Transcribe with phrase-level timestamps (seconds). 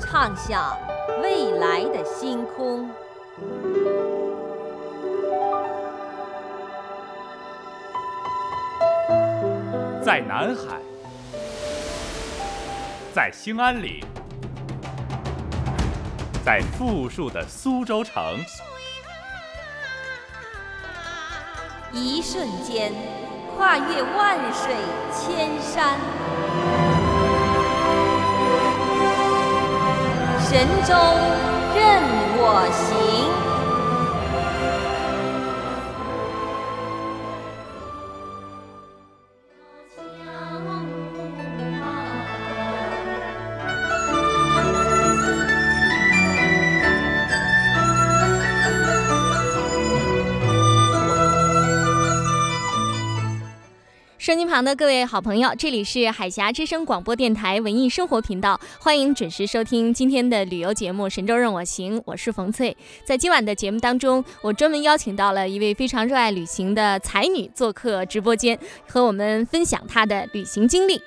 [0.00, 0.76] 畅想
[1.22, 2.88] 未来的星空。
[10.02, 10.80] 在南海，
[13.12, 14.00] 在兴安岭，
[16.44, 18.38] 在富庶的苏州城，
[21.92, 22.92] 一瞬间
[23.56, 24.74] 跨越万水
[25.12, 25.98] 千山，
[30.56, 30.94] 神州
[31.74, 32.02] 任
[32.38, 33.45] 我行。
[54.26, 62.76] 收音旁的各位好朋友，这里是海峡之声广播电台文艺生活频道，欢迎准时收听今天的旅游节目《神州任我行》，我是冯翠。
[63.04, 71.00] 在今晚的节目当中，我专门邀请到了一位非常热爱旅行的才女做客直播间，和我们分享她的旅行经历。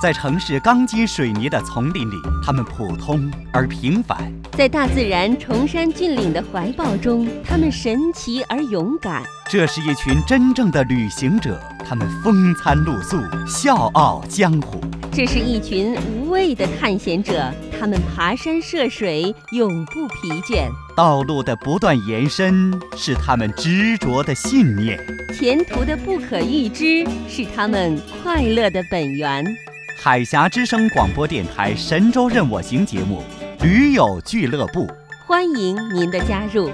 [0.00, 4.16] 在城市钢筋水泥的丛林里，他们普通而平凡；
[4.56, 9.22] 在大自然崇山峻岭的怀抱中，他们神奇而勇敢。
[9.50, 14.80] 这是一群真正的旅行者，他们风餐露宿，笑傲江湖；
[15.12, 20.66] 这是一群无畏的探险者，他们爬山涉水，永不疲倦。
[20.96, 24.98] 道路的不断延伸是他们执着的信念，
[25.38, 29.44] 前途的不可预知是他们快乐的本源。
[30.02, 33.22] 海峡之声广播电台《神州任我行》节目
[33.62, 34.86] 《驴友俱乐部》，
[35.26, 36.70] 欢迎您的加入。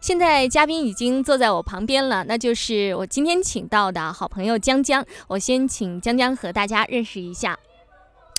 [0.00, 5.04] 现在嘉宾已经坐在我旁边了，那就是我今天请到的好朋友江江。
[5.28, 7.58] 我先请江江和大家认识一下。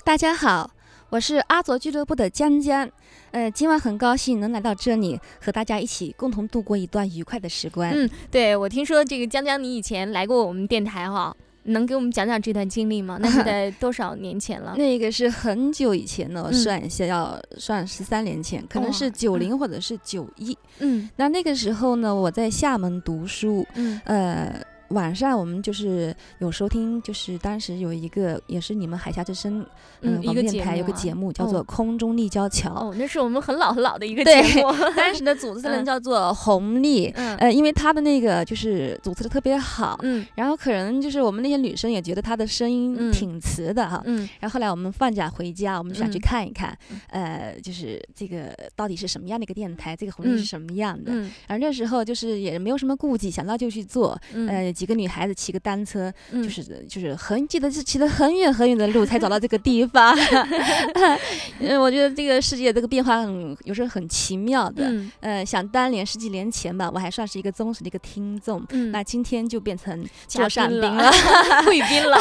[0.04, 0.70] 大家好，
[1.08, 2.86] 我是阿卓俱乐部的江江，
[3.30, 7.90] 呃，今晚很高兴能来到这里，和大家一起共同度过一段愉快的时光。
[7.90, 13.18] 嗯，对，我听说这个江江，你以前来过我们电台哈，能给我们讲讲这段经历吗？
[13.18, 14.74] 那是 在多少年前了？
[14.76, 20.56] 那个是很久以前了，算一下要算十三年前，可能是九零或者是九一。
[20.80, 23.66] 嗯，那那个时候呢，我在厦门读书。
[23.74, 24.62] 嗯，呃。
[24.88, 29.64] 晚上我们就是有收听，就是当时有一个也是你们海峡之声
[30.02, 34.70] 嗯广播电台有个节目叫做《空中立交桥》，哦，那是我们很老很老的一个节目。
[34.94, 37.06] 当时的主持人叫做红丽，
[37.38, 46.76] 呃，因为他的那个就是主持的特别好，嗯，然后可能就是我们那些女生也觉得他的声音挺瓷的哈，嗯，然后后来我们放假回家，我们就想去看一看，
[47.08, 54.73] 呃，就是这个到底是什么样的一个电台，这个红丽是什么样的，嗯，而那时候就是也没有什么顾忌，想到就去做，呃。
[54.74, 60.14] 几个女孩子骑个单车，就是就是很记得是骑了很远很远的路才找到这个地方。
[61.60, 64.92] 嗯，我觉得这个世界这个变化很有时候很奇妙的。
[65.20, 71.10] 嗯，想当年十几年前吧，我还算是一个忠实的一个听众，嗯那今天就变成嘉宾了，
[71.64, 72.18] 贵宾了。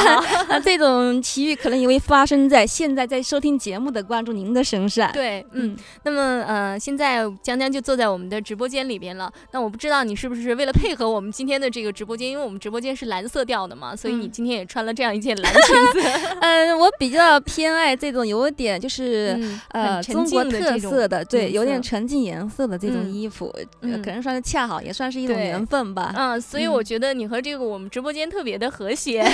[0.48, 5.12] 那这种奇遇可能也会发生在现在在收听节目的观众您的身上。
[5.12, 5.76] 对，嗯。
[6.04, 9.32] 那么呃，现在江江就坐在我们的直播间里边了。
[9.52, 12.43] 那我不知道你是不是为了配合我们今天的这个直播间，因为。
[12.44, 16.10] 我们直播间是蓝色调的嘛，所以你今天也穿了这样一件蓝裙子。
[16.42, 26.14] 嗯， 我比较偏爱这种有点就是呃中国特色的，对，有点沉浸颜色的这种衣服，可能算是恰好，也算是一种缘分吧。
[26.16, 29.26] 嗯，所以我觉得你和这个我们直播间特别的和谐。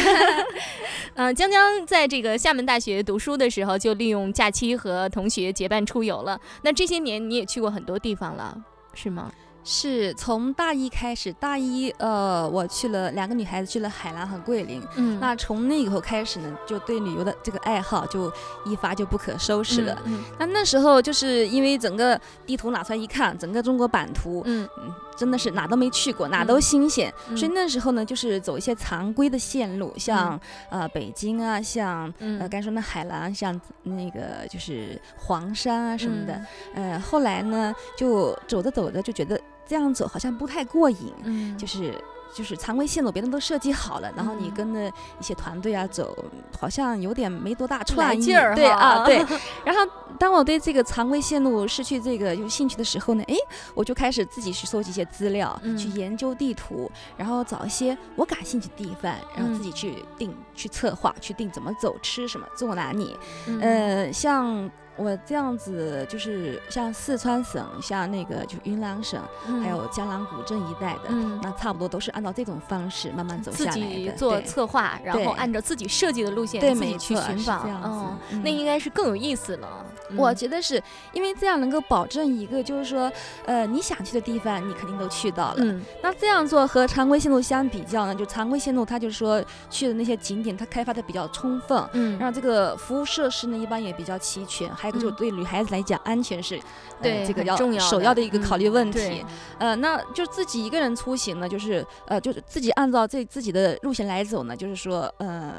[1.16, 6.40] 嗯， 江江在这个厦门大学读书的时候，就利用假期和同学结伴出游了。
[6.62, 8.56] 那这些年你也去过很多地方了，
[8.94, 9.32] 是吗？
[9.64, 14.82] 是从大一开始，大一呃，我去了两个女孩子去了海南和桂林。
[14.96, 18.32] 嗯，那从那以后开始呢，就对旅游的这个爱好就
[18.66, 20.02] 一发就不可收拾了。
[20.06, 27.14] 嗯，那那时候就是因为整个地图拿出来一看，整个中国版图，嗯嗯，真的是哪都没去过，哪都新鲜。
[27.36, 30.40] 所以那时候呢，就是走一些常规的线路，像
[30.70, 36.42] 呃北京啊，像呃刚说那海南，像那个就是黄山啊什么的。
[36.74, 39.40] 呃，后来呢，就走着走着就觉得。
[39.70, 41.94] 这样走好像不太过瘾，嗯，就是
[42.34, 46.16] 就是常规线路别人都设计好了，然后你跟着一些团队啊走，
[46.60, 49.18] 好像有点没多大创劲儿，对啊，对。
[49.66, 49.82] 然后
[50.18, 53.36] 当我对这个常规线路失去这个有兴趣的时候呢，哎，
[53.74, 63.18] 我就开始自己去搜集一些资料，去研究地图，然后找一些我感兴趣的地方，然后自己去定、去策划、去定怎么走、吃什么、坐哪里，
[63.62, 64.70] 呃，像。
[64.96, 69.22] 我这样子就是像四川省，像那个就云南省，
[69.64, 71.10] 还有江南古镇一带的，
[71.42, 73.80] 那差不多都是按照这种方式慢慢走下来的。
[73.80, 79.86] 自己做策划，然后按照自己设计的路线自己去寻访，哦，那应该是更有意思了。
[80.18, 80.82] 我觉得是
[81.14, 83.12] 因为这样能够保证一个，就是说，
[83.46, 85.64] 呃，你想去的地方，你肯定都去到了。
[86.02, 95.00] 那这样做和常规线路相比较呢，就常规线路它就是说去的那些景点，它开发的比较充分，嗯，然后这个服务设施呢一般也比较齐全，还有一个。
[95.00, 96.60] 就是对女孩子来讲，安全是
[97.02, 99.26] 对这个要首要的一个考虑问题。
[99.58, 105.56] 呃，那就自己一个人出行呢，就是呃，就是自己按照这自己的路线来走呢，就是说呃，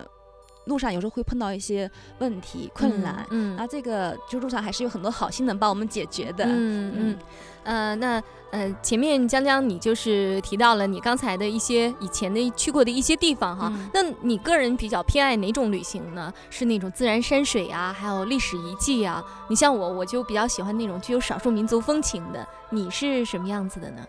[0.66, 7.18] 路上有时候会碰到一些问题困难，嗯，那这个就路上还是有很多好心能帮我们解决的，嗯嗯。
[7.64, 16.32] 呃，那呃，前面江江你就是提到了你刚才的一些以前的去过的一些地方哈，那你个人比较偏爱哪种旅行呢？
[16.50, 19.22] 是那种自然山水啊，还有历史遗迹啊？
[19.48, 22.46] 你像我，我就比较喜欢那种具有少数民族风情的。
[22.70, 24.02] 你是什么样子的呢？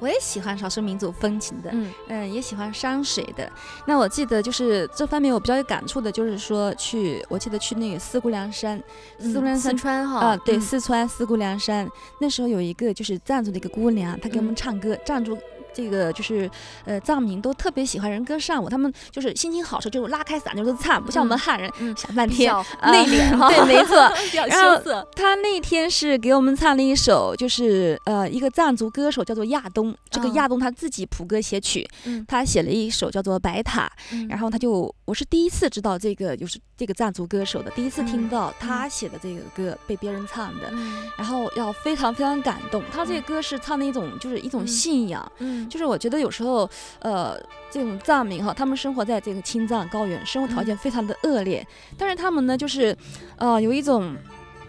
[0.00, 3.50] 我也喜欢少数民族风情的，嗯嗯，也喜欢山水的。
[3.86, 8.82] 那我记得就是这方面我比较有感触的，就是说去，我记得去那个四姑娘山，
[9.18, 11.88] 四姑娘山，四川哈，啊对，四川四姑娘山，
[12.18, 15.38] 那时候有一个就是藏族的一个姑娘，她给我们唱歌，藏族。
[15.72, 16.50] 这个就是，
[16.84, 22.52] 呃，藏民都特别喜欢人歌善舞，他们就是心情好时候就拉开嗓就是唱，不像我们汉人想半天
[22.84, 23.48] 内敛哈。
[23.48, 23.96] 对，没错。
[24.48, 31.88] 然后他那天是给我们唱了一首，就是呃，一个藏族歌手叫做亚东，这个亚东他自己谱歌写曲，
[32.26, 33.90] 他写了一首叫做《白塔》，
[34.28, 40.72] 然后他就我是第一次知道这个就是这个藏族歌手的，第一次听到他写的这个歌被别人唱的，
[41.16, 42.82] 然后要非常非常感动。
[42.92, 45.30] 他这个歌是唱的一种就是一种信仰。
[45.68, 46.68] 就是我觉得有时候，
[47.00, 47.36] 呃，
[47.70, 51.66] 这种藏民哈，他们生活在这个青藏高原，生活条件非常的恶劣，
[51.98, 52.96] 但是他们呢，就是，
[53.36, 54.16] 呃，有一种，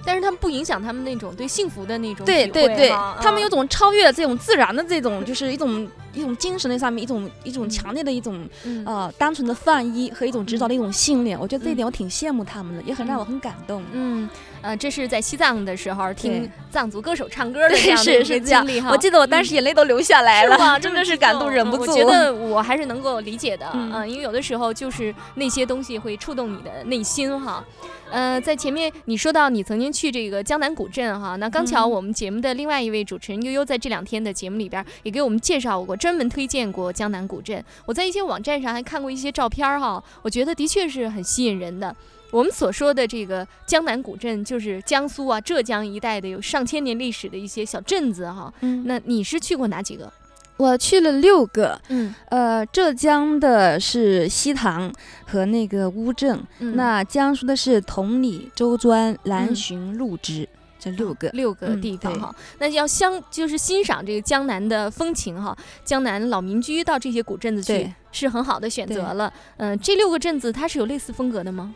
[0.06, 2.90] 但是他们不影响他们那种对幸福的那种对对对，
[3.22, 5.88] 他们有种超越这种自然的这种，就是一种。
[6.14, 8.48] 一种精神的上面，一种一种强烈的一种
[8.86, 13.84] 呃单纯的放一和一种执着的一种信念，我觉得这一点我挺羡慕他们的，也很让我很感动。
[13.92, 14.30] 嗯，
[14.62, 18.90] 呃，这是在西藏的时候听藏族歌手唱歌的这样的一个经历哈。
[18.92, 21.92] 我记得我当时眼泪都流下来了，真的 是感动忍不住。
[21.92, 27.64] 我觉得我还是能够理解的嗯，因为有的时候就是那些东西会触动你的内心哈。
[28.12, 37.64] 呃，在前面你说到你曾经去这个江南古镇哈，那刚巧我们节目的另外一位主持人悠悠在这两天的节目里边也给我们介绍过，专门推荐过江南古镇。
[37.86, 41.96] 我在一些网站上还看过一些照片哈，我觉得的确是很吸引人的。
[42.32, 48.52] 我们所说的这个江南古镇，就是江苏啊、浙江一带的有上千年历史的一些小镇子哈。
[48.62, 50.12] 嗯，那你是去过哪几个？
[50.58, 54.92] 我去了六个，嗯，呃，浙江的是西塘
[55.26, 60.50] 和那个乌镇，那江苏的是同里、周庄、南浔、陆直，
[60.82, 62.36] 这六个六个地方哈。
[62.58, 69.32] 那要相就是欣赏这个江南的风情哈，江南老民居到这些古镇子去是很好的选择了。
[69.58, 71.74] 嗯，这六个镇子它是有类似风格的吗？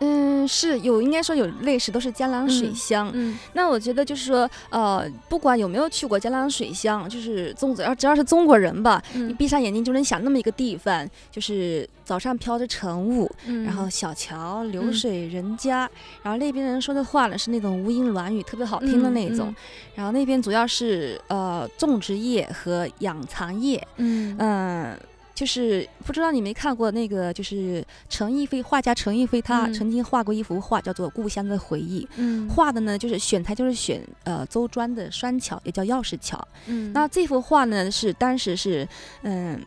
[0.00, 3.10] 嗯，是有，应该说有类似，都是江南水乡。
[3.14, 13.30] 嗯，那我觉得就是说，呃，不管有没有去过江南水乡，就是中只要只要是中国人吧，你闭上眼睛就能想那么一个地方，就是早上飘着晨雾，
[13.64, 15.88] 然后小桥流水人家，
[16.22, 19.54] 然后那边人说的话呢是那种无音软语，特别好听的那种。
[19.94, 23.86] 然后那边主要是呃种植业和养蚕业。
[23.96, 24.98] 嗯嗯。
[25.34, 32.04] 就是不知道你没看过那个，就是陈逸飞画家陈逸飞，他曾经画过一幅画，叫做《故乡的回忆》。
[32.16, 36.46] 嗯，画的呢就是选材就是选呃周庄的双桥，也叫钥匙桥。
[36.66, 38.86] 嗯，那这幅画呢是当时是
[39.22, 39.60] 嗯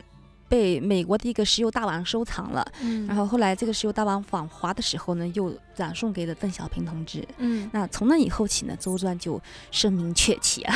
[0.48, 2.66] 被美国的一个石油大王收藏了。
[2.80, 7.22] 嗯，然后后来这个石油大王访华的时候呢，又转送给了邓小平同志。
[7.36, 9.38] 嗯，那从那以后起呢，周专就
[9.70, 10.74] 声名鹊起啊，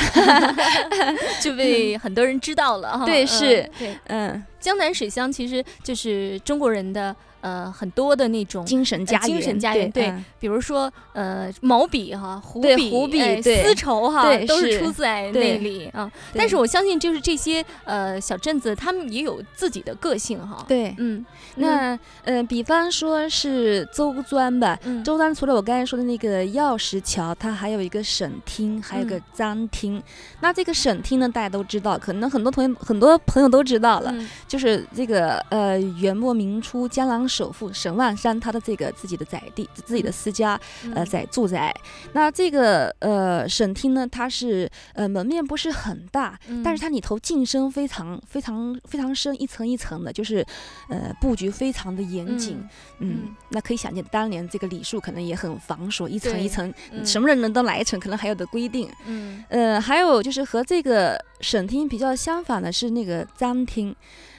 [1.40, 3.06] 就被很多人知道了哈。
[3.06, 7.14] 对，是，对，嗯，江南水乡其实就是中国人的。
[7.42, 16.08] 呃，很多的那种精神家园，精神家园，对，比如说呃，毛笔哈，湖笔，湖笔，丝绸哈，都是出自在那里啊。
[16.32, 20.64] 但是我相信，就是这些呃小镇子，他们也有自己的个性哈。
[20.68, 21.26] 对，嗯，
[21.56, 30.00] 那呃，比方说是周庄吧，周庄除了我刚才说的那个药石桥，它还有一个省厅，还有个张厅。
[30.42, 34.14] 那这个省厅呢，大家都知道，可能很多朋友很多朋友都知道了，
[34.52, 37.22] 就是这个呃，元末明初江南。
[37.32, 40.60] 首富沈万山，他的这个自己的宅地，自己的私家，
[40.92, 41.74] 呃，在住宅。
[42.12, 50.44] 那这个呃省厅呢，它是呃门面不是很大，但是它里头进深非常非常非常深，一层一层的，就是
[50.90, 52.62] 呃布局非常的严谨。
[52.98, 58.90] 嗯，那可以想见，当年这个礼数可能也很繁琐，一层一层，什么人能到哪一层，可能还有的规定。
[59.06, 63.94] 嗯，呃，还有就是和这个省厅比较相反的是那个张厅。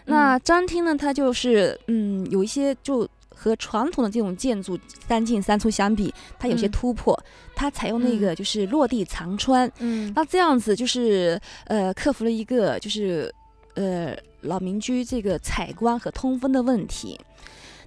[0.05, 0.95] 那张厅呢？
[0.97, 7.17] 它就是嗯，有一些就和传统的这种建筑三进三出相比，它有些突破。
[7.55, 13.33] 它采用那个就是落地长穿，嗯，那这样子就是呃，克服了一个就是
[13.75, 17.17] 呃老民居这个采光和通风的问题。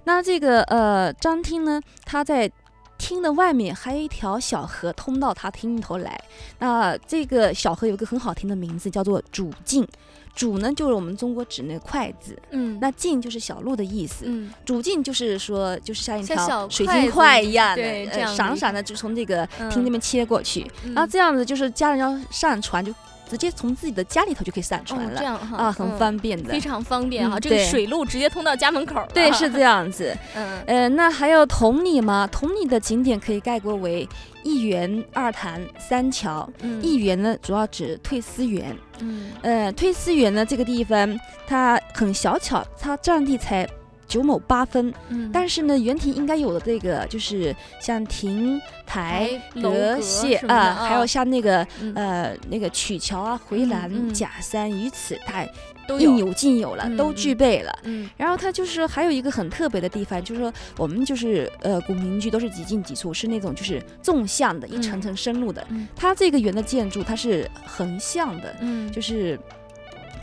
[0.05, 2.49] 那这个呃张厅呢，它在
[2.97, 6.19] 厅的外面还有一条小河通到他厅里头来。
[6.59, 9.87] 那这个小河有一个很好听的名字，叫做主镜。
[10.35, 22.93] 主呢，就是我们中国指那个筷子，嗯，那镜就是小路的意思，嗯，主镜就是说，就是像一条水晶筷一样的，闪闪的，就从这个厅那边切过去，然后这样子就是家人要上船就。
[23.29, 27.39] 直接从自己的家里头就可以散出来了，这样哈啊，很方便的，非常方便哈。
[27.39, 30.15] 这个水路直接通到家门口对，是这样子。
[30.35, 32.27] 嗯，呃，那还有同里吗？
[32.31, 34.07] 同里的景点可以概括为
[34.43, 36.49] 一园、二潭、三桥。
[36.81, 38.75] 一园呢，主要指退思园。
[38.99, 43.67] 嗯，呃，退思园呢，这个地方它很小巧，它占地才。
[44.07, 55.45] 九亩八分，嗯，但是呢，园亭应该有的这个就是像亭台阁榭啊，还有像那个呃那个曲桥啊、回廊、假山，于此它
[55.87, 57.79] 都应有尽有了，都具备了。
[57.83, 65.65] 嗯，然后它就是还有一个很特别的地方，就是说我们就是呃古民居都是几进几出，是那种就是纵向的，一层层深入的。
[65.95, 69.37] 它这个园的建筑它是横向的，嗯，就是。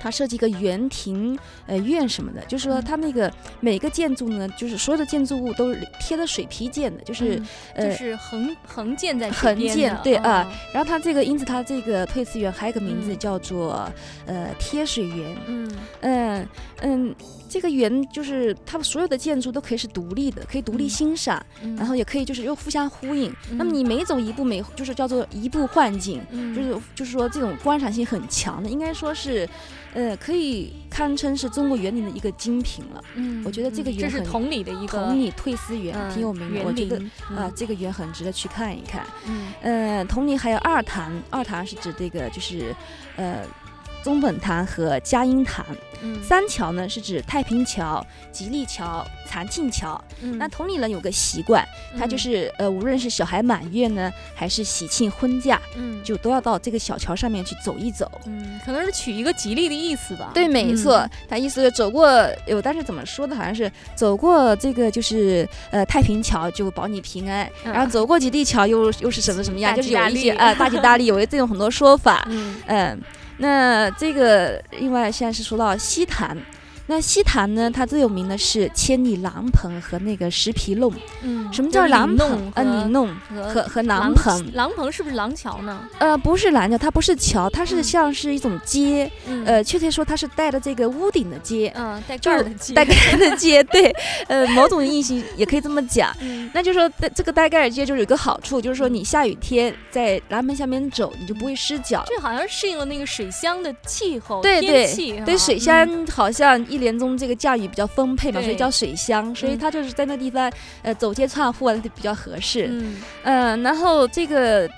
[0.04, 7.40] 它设计一个园庭、呃院什么的，就是说它那个每个建筑呢，就是所有的建筑物都是贴的水皮建的，就是
[7.75, 10.46] 呃就是横横建在横建对啊。
[10.75, 13.90] 然后它这个因此它这个退思园还有个名字叫做
[14.26, 15.37] 呃贴水园。
[15.46, 16.49] 嗯嗯
[16.82, 17.14] 嗯。
[17.54, 21.40] 这个园就是它所有的建筑都可以是独立的，可以独立欣赏，
[21.76, 23.32] 然后也可以就是又互相呼应。
[23.52, 26.20] 那么你每走一步，每就是叫做一步换景，
[26.52, 29.49] 就是就是说这种观赏性很强的，应该说是，
[29.92, 33.04] 呃，可以堪称是中国园林的一个精品了。
[33.14, 36.64] 嗯，我觉得这个园这是同里的一个同里退思园，挺有名的。
[36.64, 37.00] 我觉得
[37.37, 39.06] 啊，这个园很值得去看一看。
[39.28, 42.75] 嗯，呃，同里还有二潭，二潭是指这个就是，
[43.14, 43.44] 呃。
[44.04, 45.64] 宗本堂和嘉荫堂，
[46.23, 49.99] 三桥呢是指太平桥、吉利桥、长庆桥。
[50.37, 51.66] 那同里人有个习惯，
[51.99, 58.11] 他就是呃，无论是小孩满月呢，还是喜庆婚嫁，嗯，就都要到这个小桥上面去走一走。
[58.26, 60.32] 嗯，可能是取一个吉利的意思吧。
[60.34, 62.06] 对，没错，他意思走过
[62.46, 63.34] 有，但是怎么说的？
[63.34, 69.75] 好像是走过这个就是呃太平桥就保你平安，然后走过吉利桥又又是什么什么样？
[69.75, 72.28] 就是有一些啊大吉大利，有这种很多说法。
[72.68, 73.00] 嗯。
[73.38, 76.37] 那这个另外现在是说到西坛。
[76.87, 77.71] 那西坛呢？
[77.71, 80.93] 它最有名的是千里廊棚和那个石皮弄。
[81.23, 82.53] 嗯，什么叫廊棚？
[82.55, 84.50] 呃，里弄和和廊棚。
[84.53, 85.88] 廊棚是不是廊桥呢？
[85.99, 89.11] 呃，不是廊桥，它不是桥，它是像是一种街。
[89.26, 89.45] 嗯。
[89.47, 91.73] 呃，确切说它是带着这个屋顶的街。
[91.75, 92.75] 嗯，带盖的街。
[92.75, 93.91] 带盖的街，对。
[94.29, 96.14] 呃，某种意义也可以这么讲。
[96.21, 102.05] 嗯那就是说，这个带盖的街就是有个好处，就是说你下雨天在廊棚下面走，你就不会湿脚。
[102.07, 104.87] 这好像适应了那个水乡的气候对对
[105.25, 106.62] 对，水乡好像。
[106.75, 110.50] 一连中这个降雨比较丰沛嘛，所以叫水乡，所以它就是在那地方，
[110.83, 112.69] 呃，走街串户啊，比较合适。
[113.23, 114.69] 嗯，然后这个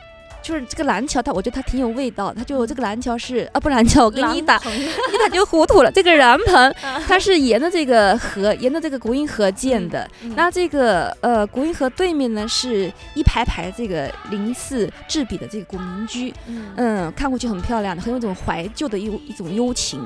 [0.46, 2.32] 就是这个蓝桥，它我觉得它挺有味道。
[2.32, 5.90] 它就这个蓝桥是啊，不蓝桥，我跟你打，你打 就糊涂了。
[5.90, 6.72] 这个蓝棚，
[7.08, 10.08] 它是沿着这个河，沿着这个国运河建的。
[10.36, 16.32] 那这个呃，国运河对面呢，是一排排这个鳞次栉比的这个古民居，
[16.76, 20.00] 嗯，看过去很漂亮的，很有一种怀旧的一一种幽情。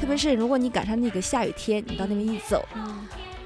[0.00, 2.66] 特别是如果你赶上那个下雨天，你到那边一走。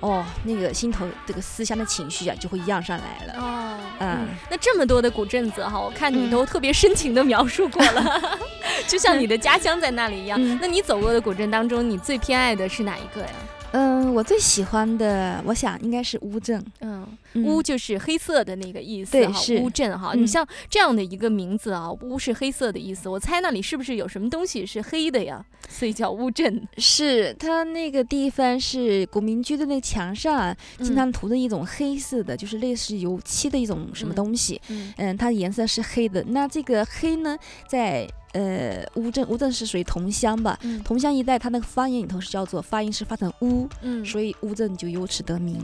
[0.00, 3.32] 哦，那个心头这个思乡的情绪啊，就会漾上来了。
[3.40, 8.38] 哦，嗯，那这么多的古镇子哈，我看你都特别深情的描述过了，
[8.86, 10.40] 就像你的家乡在那里一样。
[10.60, 13.30] 那你走过的古镇当中，你最偏爱的是哪一个呀？
[13.72, 16.64] 嗯，我最喜欢的，我想应该是乌镇。
[16.80, 19.40] 嗯，乌就是黑色的那个意思哈。
[19.60, 23.08] 乌镇哈，你像这样的一个名字啊，乌是黑色的意思。
[23.08, 25.44] 我猜那里是不是有什么东西是黑的呀？
[25.68, 26.66] 所以叫乌镇。
[26.78, 34.60] 是它那个地方是古民居的那个墙上经常涂的一种黑色的，就是类似油漆的一种什么东西。
[34.68, 36.24] 嗯，它的颜色是黑的。
[36.28, 37.36] 那这个黑呢，
[37.68, 40.58] 在呃，乌镇，乌镇是属于桐乡吧？
[40.84, 45.58] 桐乡一带，它那个方言里头是叫做发音是发成乌，嗯，所以乌镇就由此得名。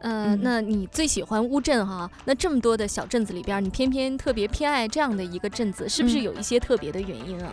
[0.00, 2.10] 嗯，那你最喜欢乌镇哈？
[2.24, 7.52] 那这么多的小镇子里边，你偏偏特别偏爱这样的一个镇子，是不是有一些特别的原因啊？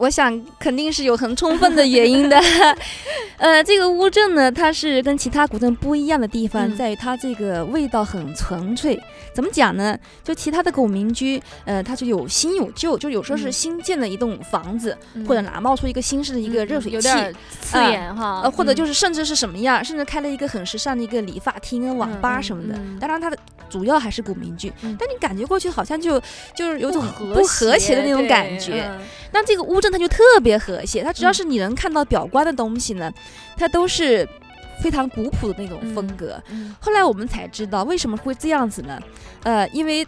[0.00, 2.40] 我想肯定是有很充分的原因的，
[3.36, 8.98] 呃，这个乌镇呢，它是跟其他古镇不一样的地方，在于它这个味道很纯粹。
[9.34, 9.96] 怎么讲呢？
[10.24, 14.96] 就其他的古民居，呃，它就有新有旧，就有时候是新建的一栋房子，
[15.28, 17.08] 或者哪冒出一个新式的一个热水器，
[17.60, 18.40] 刺眼哈。
[18.42, 22.80] 呃，或者就是甚至是什么样，甚至开了一个很时尚的一个理发厅、网吧什么的。
[22.98, 23.36] 当然，它的
[23.68, 26.18] 主要还是古民居，但你感觉过去好像就
[26.54, 27.04] 就是有种
[27.34, 28.90] 不和谐的那种感觉。
[29.30, 29.89] 那这个乌镇。
[29.90, 33.12] 它就特别和谐，它只要是你能看到表观的东西呢，
[33.56, 34.28] 它都是
[34.82, 36.42] 非常古朴的那种风格。
[36.80, 39.00] 后来我们才知道为什么会这样子呢？
[39.42, 40.06] 呃，因为，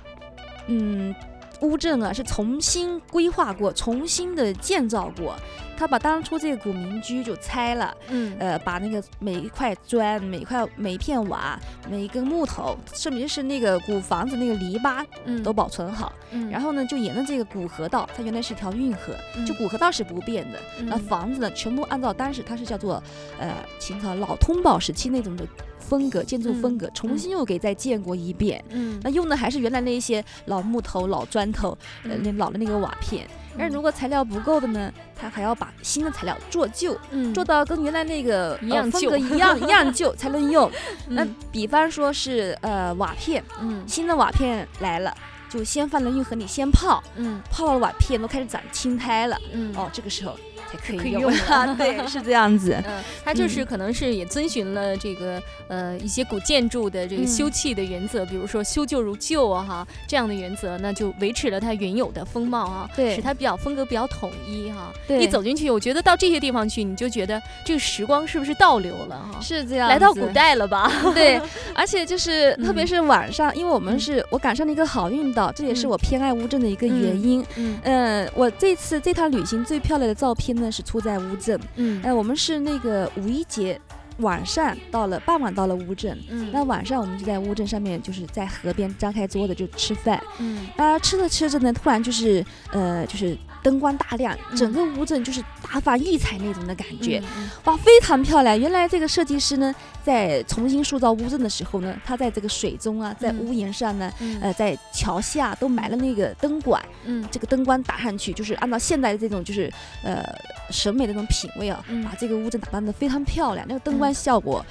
[0.66, 1.14] 嗯，
[1.60, 5.36] 乌镇啊是重新规划过、重新的建造过。
[5.82, 11.58] 他把当初这个古民居就拆了，嗯，呃，把那个每一块砖、每块每一片瓦、
[11.90, 16.12] 每一根木头，甚至是那个古房子那个篱笆，嗯，都保存好。
[16.30, 19.12] 嗯，然后呢，就沿着这个古河道，它原来是一条运河，
[19.44, 20.60] 就古河道是不变的。
[20.84, 23.02] 那房子呢，全部按照当时它是叫做
[23.40, 25.44] 呃秦朝老通宝时期那种的
[25.82, 28.62] 风格建筑风格，重新又给再建过一遍。
[28.70, 33.28] 嗯，那用的还是原来那些老木头、老砖头，呃，那老的那个瓦片。
[33.58, 37.34] 但是如果材料不够的呢，他还要把新的材料做旧，嗯。
[37.34, 40.14] 做到跟原来那个一样风格一样一样旧。
[40.16, 40.70] 才能用。
[41.08, 45.14] 那比方说是呃瓦片，嗯，新的瓦片来了，
[45.50, 50.34] 就先放在运河里先泡，嗯，泡了瓦片都开始长青苔了，嗯，哦，这个时候。
[50.78, 52.76] 可以用了，对，是这样子。
[52.86, 64.92] 嗯，它就是可能是也遵循了这个呃一些古建筑的这个修葺的原则，比如说修旧如旧啊哈这样的原则，那就维持了它原有的风貌啊，对，使它比较风格比较统一哈。
[65.06, 69.40] 对，一走进去，我觉得到这些地方去，你就觉得这个时光是不是倒流了哈？
[69.40, 70.90] 是这样，来到古代了吧？
[71.14, 71.40] 对，
[71.74, 77.44] 而且就是特别是晚上，因为我们是我赶上了一个好运道，这也是我偏爱乌镇的一个原因。
[77.56, 81.36] 嗯嗯，我这次这趟旅行最漂亮的照片呢是出在乌。
[81.36, 83.80] 镇，嗯，哎，我们是那个五一节
[84.18, 93.36] 晚上到了，傍晚到了乌镇，嗯，那晚上我们就在乌镇上面，就是在河边张开桌子就吃饭，嗯，啊，吃着吃着呢，突然就是，呃，就是。
[93.62, 97.22] 灯光大亮，整个乌镇就是大放异彩那种的感觉，
[97.64, 98.58] 哇，非常漂亮。
[98.58, 109.72] 原来这个设计师呢，在重新塑造乌镇的时候呢，他在这个水中啊，在屋檐上呢，呃，在桥下都埋了那个灯管，嗯，这个灯光打上去，就是按照现代的这种就是
[110.02, 110.24] 呃
[110.70, 114.64] 审美的那种品味啊，把这个乌镇打扮的非常漂亮，那个灯光效果。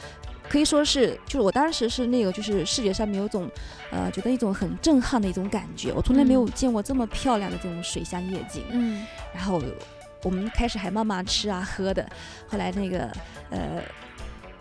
[0.51, 3.49] 可以说是，就是我当时是那个，就是视觉上面有种，
[3.89, 5.93] 呃，觉得一种很震撼的一种感觉。
[5.93, 8.65] 我从来没有见过这么漂亮的这种水乡夜景。
[8.71, 9.63] 嗯，然后
[10.23, 12.05] 我们开始还慢慢吃啊喝的，
[12.49, 13.09] 后来那个，
[13.49, 13.81] 呃。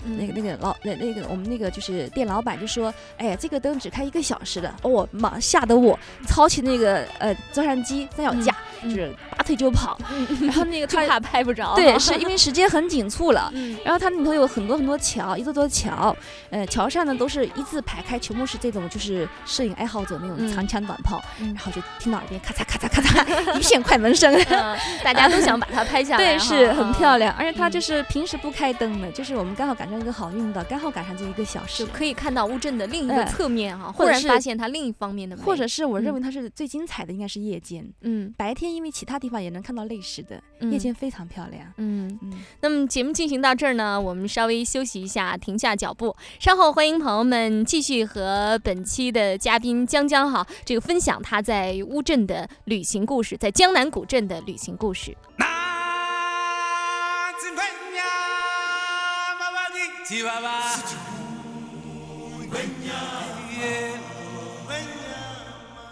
[0.04, 9.98] 那个那个老那那个我们那个就是店老板就说，哎呀，这个灯只开一个小时的，哦，妈，吓得我操起那个呃照相机三脚架，就是拔腿就跑，
[10.40, 13.52] 然后那个他怕拍不着，对， 是因为时间很紧促了，
[13.84, 16.16] 然后它里头有很多很多桥，一座座桥，
[16.48, 24.32] 呃，桥上呢都是一字排开，全部是这种就是摄影爱好者那种长枪短炮，然后就听到耳边咔嚓咔嚓咔嚓一片快门声，
[25.04, 29.89] 大家都想把它拍下来， 对，是很漂亮，而且它就是平时不开灯的，就是我们刚好赶。
[29.98, 35.42] 一个好运的，刚好赶上这一个小时，可以看到乌镇的另一个侧面哈，或者是发现它另一方面的美。
[35.42, 37.88] 或者是我认为它是最精彩的，应该是夜间。
[38.02, 41.64] 嗯，白天因为其他地方也能看到类似的，夜间非常漂亮。
[41.78, 42.32] 嗯嗯。
[42.60, 55.16] 那么节目进行到这儿呢，我们稍微休息一下，停下脚步，稍后欢迎朋友们继续和本期的嘉宾江江哈这个分享他在乌镇的旅行故事，在江南古镇的旅行故事。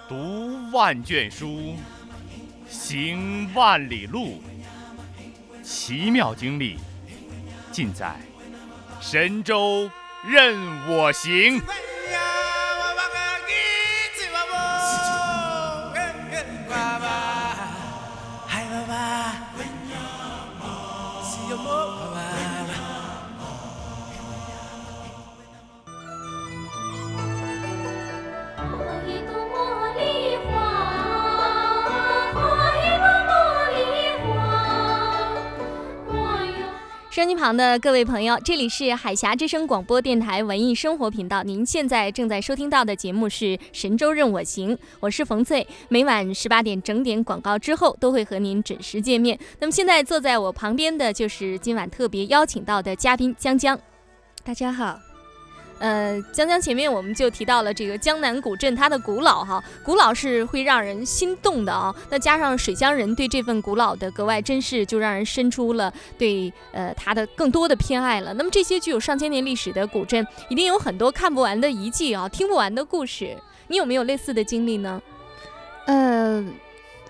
[0.09, 1.77] 读万卷书，
[2.69, 4.43] 行万里路，
[5.63, 6.79] 奇妙经历
[7.71, 8.17] 尽在
[9.01, 9.89] 神州
[10.27, 11.63] 任我行。
[37.19, 41.43] 收音机旁的各位朋友，这里是海峡之声广播电台文艺生活频道。
[41.43, 45.67] 您现在正在收听到的节目是《神州任我行》，我是冯翠。
[45.89, 49.37] 每晚十八点整点广告之后，都会和您准时见面。
[49.59, 53.77] 那么现在坐在我旁边的就是今晚特别邀请到的嘉宾江江。
[54.45, 55.08] 大家好。
[55.79, 61.95] 呃，江江前面我们就提到了这个江南古镇，它的古老哈，古老是会让人心动的啊。
[62.11, 68.35] 那加上水乡人对这份古老的格外珍视，就让人生出了对呃它的更多的偏爱了。
[68.35, 73.37] 那么这些具有上千年历史的古镇，一定有很多看不完的遗迹啊，听不完的故事。
[73.69, 75.01] 你有没有类似的经历呢？
[75.87, 76.45] 呃，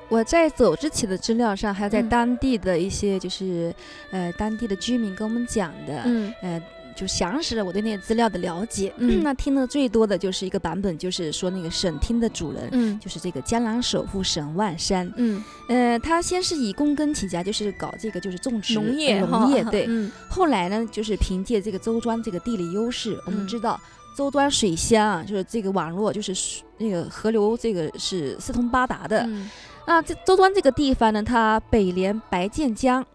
[0.09, 3.75] 我在走之前的资料上，还有在当地的一些就是
[4.11, 6.63] 呃当地的居民跟我们讲的，嗯，呃。
[6.99, 8.93] 就详实了我对那些资料的了解。
[8.97, 15.09] 嗯，那听的最多的就是一个版本，就是说那个省厅的主人，嗯，就是这个江南首富沈万山。
[15.17, 19.87] 嗯，呃，他先是以躬耕起家，就是搞这个就是种植农业，农业对。
[19.89, 20.11] 嗯。
[20.29, 23.81] 后来呢，就是凭借这个周庄这个地理优势，我们知道
[24.17, 29.21] 周庄水乡啊，就是这个网络就是那个河流这个是四通八达的。
[29.29, 29.49] 嗯。
[29.87, 33.07] 那，这周庄这个地方呢，它北连白涧江，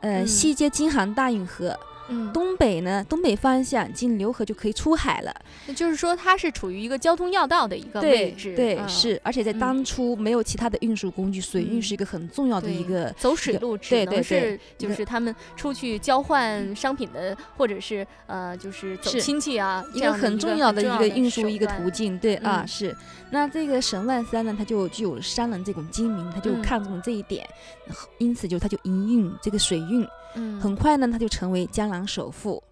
[0.00, 1.76] 呃，西接京杭大运河。
[2.08, 5.34] 嗯，东北呢，东北方向经浏河就可以出海了。
[5.66, 8.54] 那就是说，它是处于一个交通要道的一个位置。
[8.54, 22.18] 对，是，而且在当初没有其他的运输工具，水运是一个很重要的一个走水路，只能是就是他们出去交换商品的，或者是呃，就是走亲戚啊，一个很重要的一个运输一个途径。
[22.18, 22.94] 对啊，是。
[23.30, 27.48] 那这个沈万三呢，他就具有商人这种精明，他就看中了这一点，
[28.18, 30.06] 因此就他就营运这个水运。
[30.34, 32.62] 嗯，很快呢，他就成为江南首富。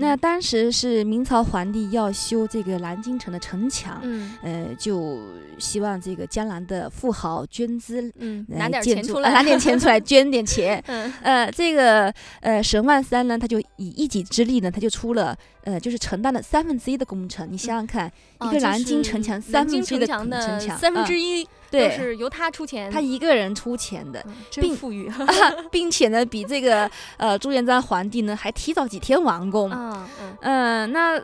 [0.00, 5.20] 那当时是明朝皇帝要修这个南京城的城墙，嗯，呃，就
[5.56, 10.82] 希望这个江南的富豪捐资，嗯，拿点钱出来，拿点钱出来 捐点钱。
[10.88, 17.48] 嗯，呃，这个呃沈万三呢，他就以一己之力呢，他就出了，呃，就是承担了三分之一的工程。
[17.48, 18.10] 你想想看，
[18.42, 21.46] 一个南京城墙三分之一的城墙，三分之一。
[21.70, 25.10] 对，是由他出钱，他一个人出钱的，并富裕
[25.70, 29.70] 并且呢，比这个呃朱元璋皇帝呢还提早几天完工。
[29.72, 30.08] 嗯
[30.40, 31.20] 嗯，那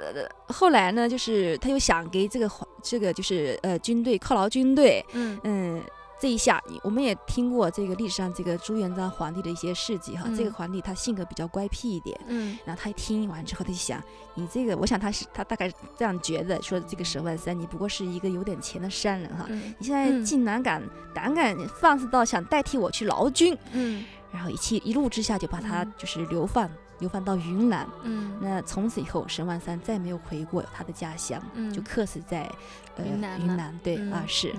[0.48, 2.50] 后来呢，就是他又想给这个
[2.82, 5.04] 这个就是呃军队犒劳军队。
[5.12, 5.82] 嗯嗯。
[6.24, 10.26] 这一下，我们也听过这个历史上这个朱元璋皇帝的一些事迹哈。
[10.34, 19.46] 这个皇帝他性格比较乖僻一点，嗯，然后他一听完之后，他就想，你这个，我想他是他大概这样觉得，说这个沈万三，你不过是一个有点钱的商人哈，
[19.78, 20.82] 你现在竟然敢
[21.12, 26.70] 胆敢放肆到想代替我去劳军，嗯，然后一气一怒之下就把他就是流放。
[27.00, 32.48] 流放到云南，嗯，那从此以后，沈万三再没有回过他的家乡，嗯，就客死在
[32.96, 34.54] 呃云南，对啊是，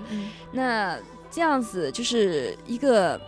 [0.51, 0.97] 那
[1.35, 3.19] 这样子就是一个。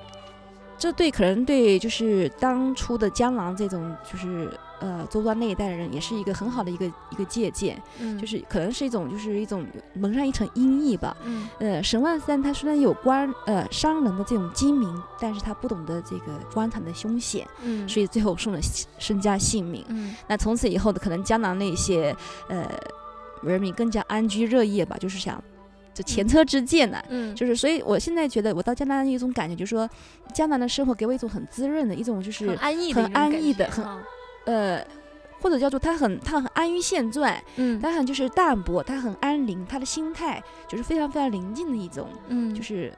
[0.80, 4.48] 这对可能对就是当初的江郎这种就是
[4.80, 9.66] 呃周庄那一代的人也是一个很好的一个一个借鉴，嗯，就是可能是一种就是一种
[9.96, 18.60] 蒙上一层阴翳吧，嗯，呃沈万三他虽然有官呃商人的这种精明，但是他不懂得这个官场的凶险，嗯，所以最后送了
[19.00, 22.16] 身家性命，嗯，那从此以后的可能江南那些
[22.50, 22.70] 呃
[23.42, 25.44] 人民更加安居乐业吧，就是想。
[25.98, 29.90] 就前车之鉴呢，嗯，就是所以，我现在觉得我到江南一种感觉，就是说，
[30.34, 33.84] 江南的生活给我一种很滋润的一种，就是很安逸、很安逸的，很
[34.46, 34.86] 呃，
[35.42, 42.94] 或者叫做他很他很安于现状，嗯，他很就是淡泊，他很安宁，他的心态就是非常非常宁静的一种，嗯，就是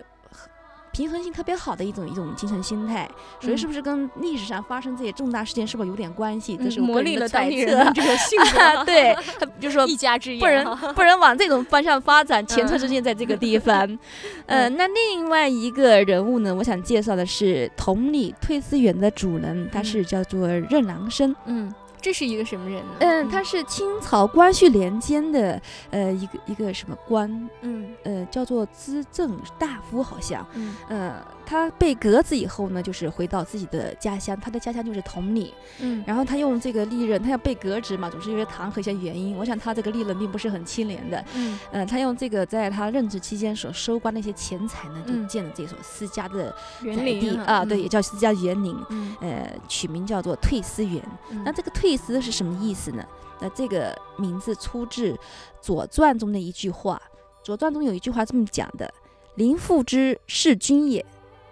[0.99, 3.09] 平衡性特别好的一种一种精神心态。
[3.39, 6.57] 所以是不是跟历史上发生这些重大事件是不是有点关系？
[6.57, 8.83] 这是磨砺了当地人这个性格。
[8.83, 9.15] 对，
[9.61, 12.45] 就说 一家之言，不能不能往这种方向发展。
[12.45, 13.97] 前车之鉴在这个地方。
[14.45, 21.33] 呃，那另外一个人物呢，我想介绍的是同里退思园的主人，他是叫做任郎生。
[21.45, 21.73] 嗯。
[22.01, 22.91] 这是一个什么人呢？
[22.99, 27.49] 嗯，他是清朝光绪年间的呃一个一个什么官？
[27.61, 30.45] 嗯，呃叫做资政大夫，好像。
[30.53, 31.15] 嗯，呃。
[31.49, 35.51] 他被革职以后呢，就是回到自己的家乡，他的家乡就是同里。
[35.79, 39.35] 嗯，然后他用这个利刃，他要被革职嘛，总是因为弹劾一些原因。
[39.35, 41.25] 我想他这个利刃并不是很清廉的。
[41.33, 48.77] 嗯，呃，他用这个在他任职期间所收刮那些钱财呢，就建了这所私家的园林啊，对，也叫私家园林。
[48.91, 51.03] 嗯，呃，取名叫做退思园。
[51.43, 53.03] 那这个退思是什么意思呢？
[53.39, 55.13] 那这个名字出自
[55.61, 57.01] 《左传》中的一句话，
[57.45, 58.93] 《左传》中有一句话这么讲的
[59.35, 61.05] ：“临父之弑君也。”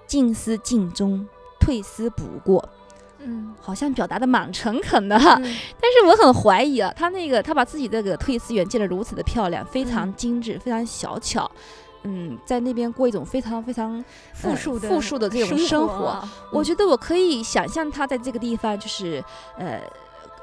[0.08, 1.28] 进思尽忠，
[1.60, 2.70] 退思补过，
[3.20, 5.36] 嗯，好像表达的蛮诚恳的哈。
[5.36, 11.52] 但是我很怀疑啊，他那个他把自己这个退思园建得如此的漂亮，非常精致，非常小巧，
[12.04, 14.02] 嗯，在那边过一种非常非常
[14.34, 16.26] 富庶富庶的这种生活。
[16.54, 19.22] 我觉得我可以想象他在这个地方就是
[19.58, 19.82] 呃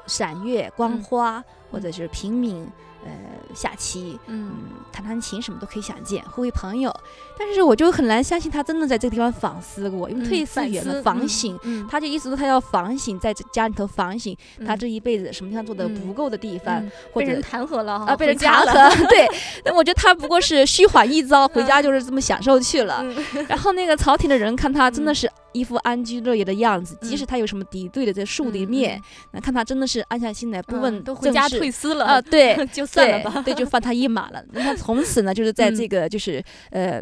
[0.07, 2.67] 赏月观花，或者是平民。
[3.07, 3.11] 呃，
[3.53, 4.51] 下棋，嗯，
[4.91, 6.91] 弹弹琴什么都可以想见，互为朋友，
[7.37, 11.57] 但是我就很难相信他真的在这个地方反思过，因为退思远了，反省，
[11.89, 19.27] 他就意思说他要反省，在家里头反省他这一辈子什么地方做的不够的地方，被人弹劾了啊，被人弹劾， 对，
[19.65, 23.05] 那我觉得他不过是虚晃一招， 回家就是这么享受去了，
[23.47, 25.29] 然后那个朝廷的人看他真的是。
[25.55, 34.43] 一副安居乐业的样子，即使他有什么敌对的在树敌面，那看他真的是安下心来，不问都回家退思了啊，对，就算了吧，对，就放他一马了。
[34.51, 37.01] 那他从此呢，就是在这个就是呃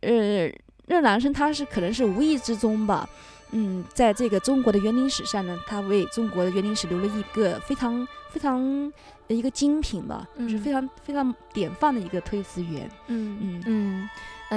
[0.00, 0.50] 呃
[0.86, 3.08] 任男生，他是可能是无意之中吧，
[3.50, 8.92] 嗯，在这个中国的园林史上呢，他为中国的园林史留了一个非常非常
[9.26, 12.90] 一个精品吧，就是非常非常典范的一个推思园。
[13.08, 13.62] 嗯嗯嗯。
[13.66, 14.08] 嗯，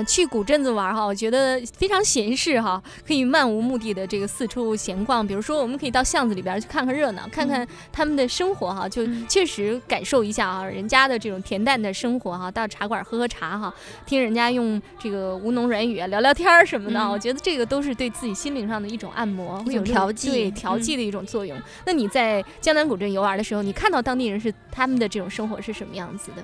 [0.07, 5.25] 去古镇子玩哈，我觉得非常闲适哈，可以漫无目的的这个四处闲逛。
[5.25, 12.49] 比如说，我们可以到巷子里边去看看热闹，看看他们的生活哈，就确实感受一下啊，人家的这种恬淡的生活哈。
[12.49, 13.73] 到茶馆喝喝茶哈，
[14.05, 21.57] 听人家用这个吴侬软语啊聊聊天儿什么的，我觉得这个都是对自己心灵上的一种按摩，会有调剂，对调剂的一种作用。
[21.85, 26.41] 那你在江南古镇游玩的时候，你看到当地人是他们的这种生活是什么样子的？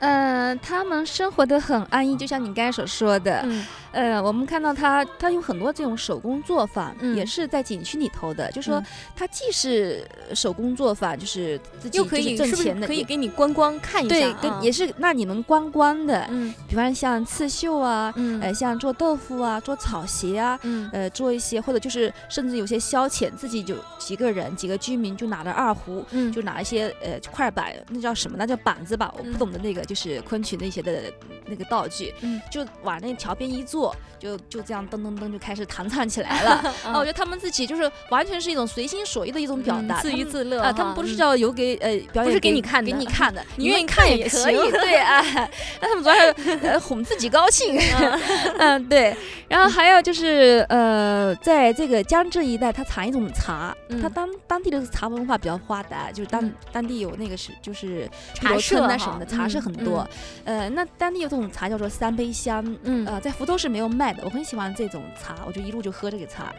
[0.00, 3.46] 嗯，他们生活的很安逸，就像你刚才所说的。
[3.94, 8.52] 呃，我们看到他，他有很多这种手工作坊，也是在景区里头的。
[8.52, 8.82] 就说
[9.16, 14.14] 他既是手工作坊，就是自己可以挣钱的，可以给你观光看一下。
[14.14, 16.26] 对，跟也是那你们观光的。
[16.28, 20.60] 嗯，比方像刺绣啊，呃，像做豆腐啊，做草鞋啊，
[20.92, 28.36] 呃，做一些或者就是甚至有些消遣，自己就几个人几个居民就拿着二胡，就拿一些呃块板，那叫什么？
[28.38, 29.14] 那叫板子吧？
[29.16, 29.94] 我不懂的那个就。
[29.94, 31.04] 就是昆曲那些的
[31.46, 33.83] 那个道具，嗯，就往那桥边一坐，
[34.18, 36.50] 就就这样噔噔噔就开始弹唱起来了。
[36.86, 40.72] 啊，我觉得他们自己就是完全是一种随心所欲的一种表达，自娱自乐啊。
[40.72, 44.56] 他们不是叫有给呃表演，不是给你看的，给你 看的，你愿意看也可以。
[44.70, 45.22] 对 啊，
[45.80, 47.78] 那他们主要是呃哄自己高兴。
[48.58, 49.14] 嗯，对。
[49.46, 59.84] 然后还有就是呃，在这个江浙一带，它产一种茶，它当当地的茶文化比较发达，就是当当地有那个是就是茶社那什么的茶社很多。
[59.84, 60.08] 多，
[60.44, 66.54] 呃，那当地有这种茶叫做三杯香，嗯，呃，在福州是没有卖的，我很喜欢这种茶，我就一路就喝这个茶。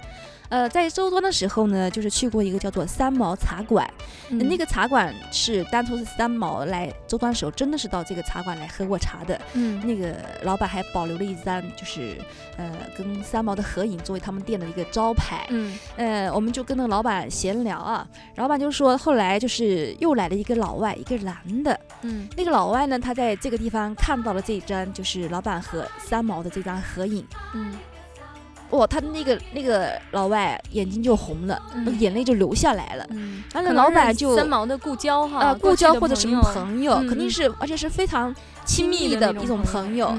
[0.49, 3.89] 呃，在周庄的时候呢，就是去过一个叫做三毛茶馆，
[4.29, 9.39] 那个茶馆是当初是三毛来周庄的时候，真的是到这个茶馆来喝过茶的。
[9.53, 12.17] 嗯，那个老板还保留了一张就是
[12.57, 15.47] 呃跟三毛的合影作为他们店的一个招牌。
[15.49, 21.79] 嗯，呃，我们就跟那个老板闲聊啊，老板就说后来就是又来了一个老外，一个男的。
[22.01, 27.25] 嗯，那个老外呢，他在这个地方看到了这张就是老板和三毛的这张合影。
[27.53, 27.73] 嗯。
[28.71, 31.61] 哇，他的那个那个老外眼睛就红了，
[31.99, 33.05] 眼泪就流下来了。
[33.11, 40.11] 嗯，完了，老板就三毛的故交哈，啊，故交或者什么朋友，肯定是，而且是非常亲密的一种朋友。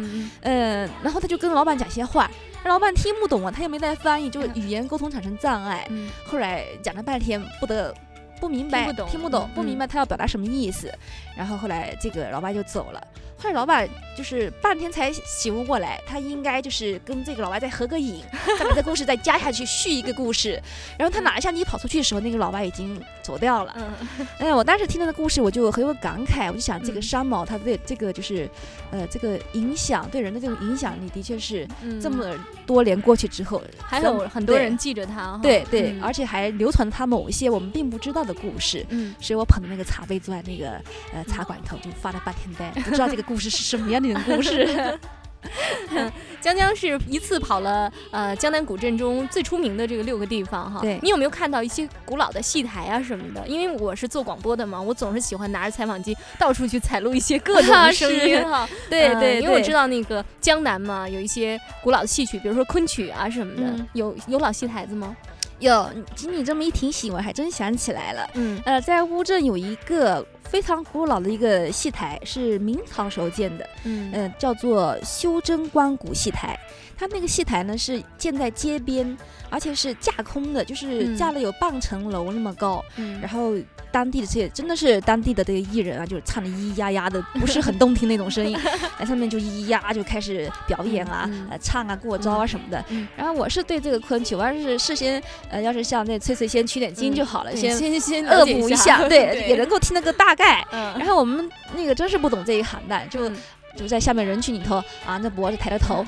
[0.42, 2.30] 嗯，然后他就跟老板讲些话，
[2.64, 5.88] 老板听不懂啊，他又没带翻译，就语言沟通产生障碍。
[6.26, 7.92] 后来讲了半天，不得。
[8.40, 10.92] 不明白，听不懂，不明白他要表达什么意思。
[11.36, 13.06] 然后后来这个老板就走了。
[13.38, 18.22] 后来老板就是半天才醒悟过来，他应该就是跟这个老外再合个影，
[18.58, 20.60] 再把这故事再加下去，续一个故事。
[20.98, 23.76] 然后他拿一下你跑出去的时候，那个老外已经走掉了。
[24.38, 28.48] 哎，我当时听到的故事，我就很有感慨，我就想这个山毛他对这个就是，
[28.92, 31.66] 呃，这个影响对人的这种影响力，的确是
[32.00, 32.32] 这么
[32.64, 35.38] 多年过去之后，还有很多人记着他。
[35.42, 38.86] 对对，而且还流传他某一些我们并不知道的故事。
[38.90, 40.80] 嗯，所以我捧着那个茶杯坐在那个
[41.12, 44.98] 呃茶馆里头，就发了半天呆，不知道这个故事是什么样的故事。
[46.40, 53.46] 江江是一次跑了呃江南古镇中最出名的这个六个地方哈，对你有没有看到一些古老的戏台啊什么的？
[53.46, 58.68] 因为我是做广播的嘛，我总是喜欢拿着采访机到处去采录一些各种的声音 哈。
[58.90, 65.16] 对对，因为我知道那个江南嘛，有一些古老的戏曲，比如说昆曲啊什么的，有有老戏台子吗？
[65.58, 68.30] 有，经你这么一提醒，我还真想起来了。
[68.34, 70.26] 嗯，呃，在乌镇有一个。
[70.46, 76.56] 非常古老的一个戏台，是明朝时候建的，嗯，叫做修真观古戏台。
[76.96, 79.16] 它那个戏台呢是建在街边，
[79.50, 82.84] 而且是架空的，就是架了有半层楼那么高，
[83.20, 83.54] 然后。
[83.92, 88.54] 当地的这些真的是当地的这个艺人啊，就是唱的咿咿呀呀的，不是很动听那种声音，
[88.98, 92.84] 在上面就咿咿呀就开始表演啊，呃唱啊过招啊什么的。
[93.16, 100.62] 然后我是对这个昆曲，我要是事先呃要是像那翠翠先取点经就好了，先先先恶补一下， 对，也能够听那个大概。
[100.70, 103.30] 然后我们那个真是不懂这一行的，就。
[103.76, 106.04] 就在下面人群里头啊，那脖子抬着头，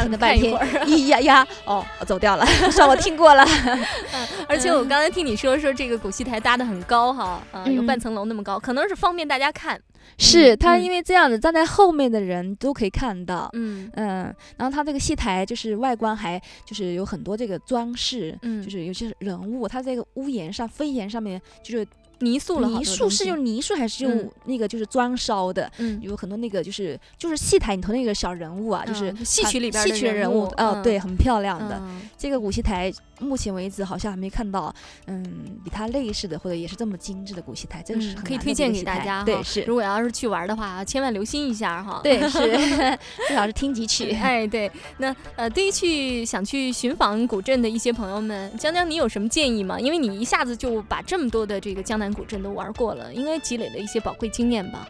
[0.00, 0.52] 听了半天，
[0.84, 3.44] 咿呀呀，哦，走掉了，算我听过了。
[4.48, 9.80] 而且我刚才听你说说这个古戏台搭的很高哈，啊，有半层楼那么高，可能是方便大家看。
[10.18, 21.86] 是他因为这样子站在后面的人都可以看到，嗯嗯，然后他这个戏台就是外观还就是有很多这个装饰，嗯，就是有些人物，他这个屋檐上飞檐上面就是。
[22.22, 25.70] 泥塑了，泥塑是用泥塑还是用那个就是砖烧的？
[25.78, 31.82] 嗯，有很多那个就是就是戏台里头那个小人物啊，就是戏曲里边戏曲人物，哦，对，很漂亮的。
[32.16, 34.72] 这个古戏台目前为止好像还没看到，
[35.06, 35.24] 嗯，
[35.64, 39.24] 比它类似的或者也是这么精致的古戏台，真是可以推荐给大家。
[39.24, 39.62] 对，是。
[39.62, 42.00] 如果要是去玩的话，千万留心一下哈。
[42.04, 42.38] 对，是，
[43.26, 44.12] 最好是听几曲。
[44.22, 44.70] 哎，对。
[44.98, 49.80] 那呃，对于去想去寻访古镇的一些朋友们，江江，你有什么建议吗？
[49.80, 52.11] 因为你一下子就把这么多的这个江南。
[52.12, 54.88] 古镇都玩过了，应该积累了一些宝贵经验吧？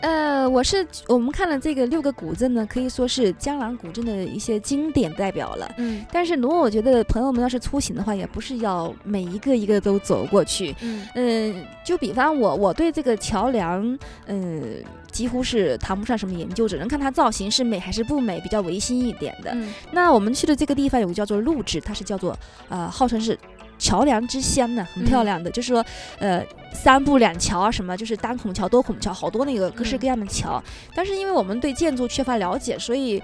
[0.00, 5.72] 呃，我是我们看了这个六个古镇呢，可以说是江南古镇的一些经典代表了。
[5.78, 10.74] 嗯，但是如果我觉得朋友们要是出行的话，也不是要每一个一个都走过去。
[10.80, 14.82] 嗯，嗯，就比方我，我对这个桥梁，嗯，
[15.12, 19.56] 几乎是谈不上什么研究，只能看它造型是美还是不美，比较唯心一点的。
[19.92, 22.36] 那我们去的这个地方有个叫做陆制，它是叫做
[22.68, 23.38] 呃，号称是。
[23.82, 25.84] 桥梁之乡呢，很漂亮的，就是说，
[26.20, 26.40] 呃，
[26.72, 30.62] 三步两桥啊，什么就是单孔桥、多孔桥，好多那个各式各样的桥。
[30.94, 33.20] 但是因为我们对建筑缺乏了解，所以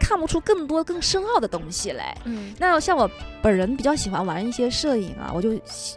[0.00, 2.12] 看不出更多更深奥的东西来。
[2.24, 3.08] 嗯，那像我
[3.40, 5.56] 本人比较喜欢玩一些摄影啊，我就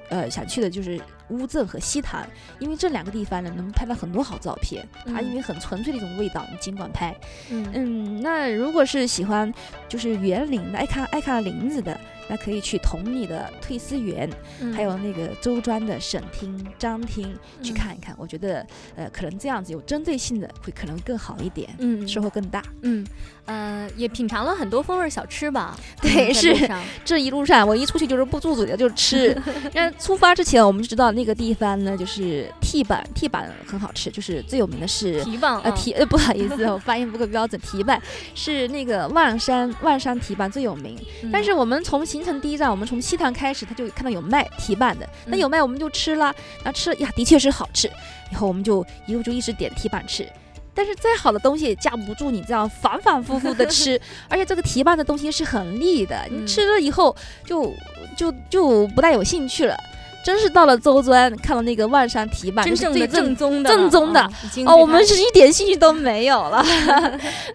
[0.09, 2.23] 呃想去的就是乌镇和西塘，
[2.59, 4.87] 因为这两个地方呢能拍到很多好照片。
[5.07, 7.15] 它因为很纯粹的一种味道，你尽管拍。
[7.49, 9.51] 嗯嗯，那如果是喜欢
[9.89, 11.99] 就是园林的，爱看爱看林子的。
[12.27, 14.29] 那可以去同里的退思园，
[14.75, 18.15] 还有那个周庄的省厅、张厅去看一看。
[18.17, 22.63] 我觉得，呃，可能这样子有针对性的会可能更好一点，嗯，收获更大。
[22.81, 23.05] 嗯，
[23.45, 25.77] 呃，也品尝了很多风味小吃吧？
[26.01, 26.55] 对，是
[27.03, 29.41] 这一路上我一出去就是不住嘴的，就是吃。
[29.73, 38.01] 那出发之前我们就知道那个地方呢，就是 T 板，T 板很好吃，就是最有名的是蹄膀呃蹄呃不好意思，我发音不够标准，蹄板
[38.33, 40.97] 是那个万山万山蹄板最有名。
[41.31, 46.31] 但是我们从行程第一站，我们从西塘开始，他就看到有卖蹄板的，那有卖我们就吃了，
[46.63, 47.89] 那吃呀的确是好吃，
[48.31, 50.31] 以后我们就一路就一直点蹄板吃，
[50.75, 53.99] 但是再好的东西也架不住你这样反反复复的吃，
[54.29, 57.73] 而且这个蹄板的东西是很腻的，你吃了以后就
[58.15, 59.75] 就就不大有兴趣了。
[60.23, 64.21] 真是到了周庄，看到那个万山蹄板，真正的正宗的正宗的。
[64.65, 66.65] 哦，我们是一点兴趣都没有了。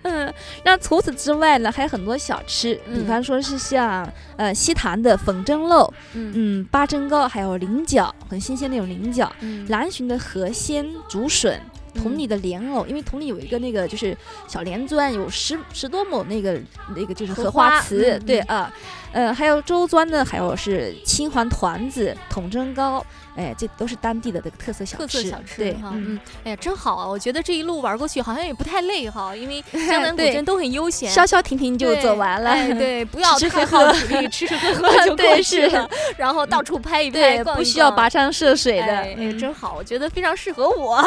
[0.03, 0.33] 嗯，
[0.65, 9.33] 那除此之外呢，还有很多小吃，比方说是像呃西塘的粉蒸肉，嗯，八珍糕，还有菱角，很新鲜那种菱角，
[9.69, 11.59] 南浔的河鲜竹笋。
[11.95, 16.57] 同里的莲藕，因为同里有一个那个就是小莲庄，有十十多亩那个
[16.95, 18.71] 那个就是荷花池，对啊，
[19.08, 23.05] 呃，还有周庄的，还有是青黄团子、筒蒸糕。
[23.37, 27.07] 哎，这都是当地的这个特色小吃，特色小吃，对，嗯，哎呀，真好啊！
[27.07, 32.51] 我觉得这一路玩过去好像也不太累哈，因为 江南古镇都很悠闲，消消停停就走完了。
[32.51, 41.01] 哎，对， 不要太耗体力，吃吃喝 喝就过去了，然后到处拍一拍，不需要跋山涉水的，哎，真好，我觉得非常适合我，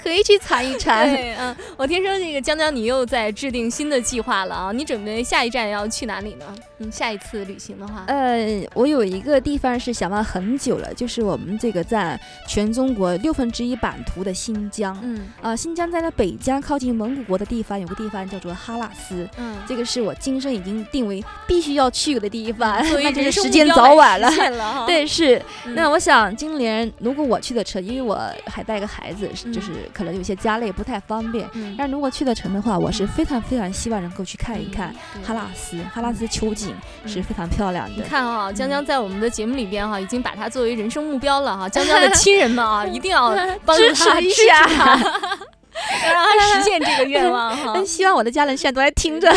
[0.00, 0.96] 可以去尝一尝。
[1.04, 4.70] 嗯，我听说这个江江你又在制定新的计划了啊？
[4.70, 6.44] 你准备下一站要去哪里呢？
[6.78, 11.08] 嗯，下一次旅行的话，呃，我有一个地方是想了很久了，就。
[11.08, 14.94] 是我们这个占全中国六分之一版图的新疆。
[15.02, 19.26] 嗯，啊，新疆在那北疆靠近蒙古国的地方，有个地方叫做哈纳斯。
[19.38, 22.76] 嗯，这个是我今生已经定为必须要去的地方。
[23.02, 24.30] 那就是时间早晚了。
[24.84, 25.42] 对，是。
[25.68, 31.48] 那我想今年如果我去的成，因为我还带个孩子，就是可能有些家累不太方便。
[31.54, 31.74] 嗯。
[31.78, 35.82] 但如果去的成的话，我是非常非常希望能够去看一看哈纳斯。
[35.84, 36.76] 哈纳斯秋景
[37.06, 37.94] 是非常漂亮的。
[37.96, 41.68] 你看啊，江江在我们的节目里边哈，已经把它作为人生目标了哈。
[41.68, 43.34] 江江的亲人们啊， 一定要
[43.76, 47.82] 支持一下， 要让他实现这个愿望哈。
[47.86, 49.32] 希望我的家人现在都在听着。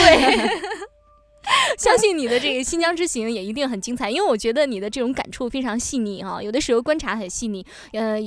[1.77, 8.19] 相信你的这个新疆之行也一定很精彩，因为我觉得你的这种感触非常细腻哈，有的时候观察很细腻，呃。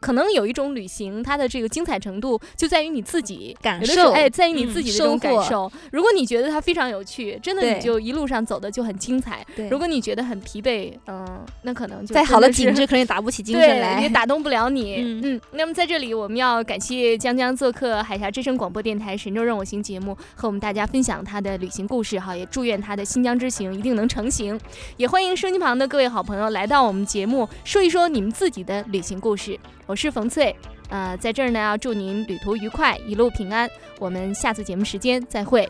[0.00, 5.70] 可能有一种旅行，它的这个精彩程度就在于你自己感受，哎，在于你自己的这种感受。
[5.92, 9.46] 如果你觉得它非常有趣，真的你就一路上走的就很精彩。
[9.70, 14.96] 如果你觉得很疲惫，嗯，那可能就再好的景致可能也打不起精神来，也打动不了你。
[15.22, 24.58] 嗯，那么在这里我们要感谢江江做客海峡之声广播电台《神州任我行》节目，和我们大家分享他的旅行故事哈，也祝愿他的新疆之行一定能成行。
[24.96, 29.58] 也欢迎收音旁的各位好朋友来到我们节目，说一说你们自己的旅行故事。
[29.90, 30.54] 我是冯翠，
[30.88, 33.68] 呃，在这儿呢，要祝您旅途愉快，一路平安。
[33.98, 35.68] 我们下次节目时间再会。